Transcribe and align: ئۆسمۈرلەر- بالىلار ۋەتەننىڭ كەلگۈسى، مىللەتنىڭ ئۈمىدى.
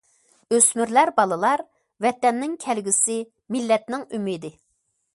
ئۆسمۈرلەر- 0.55 1.11
بالىلار 1.19 1.63
ۋەتەننىڭ 2.07 2.57
كەلگۈسى، 2.67 3.21
مىللەتنىڭ 3.57 4.11
ئۈمىدى. 4.19 4.57